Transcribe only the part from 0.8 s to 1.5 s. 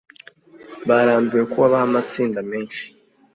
barambiwe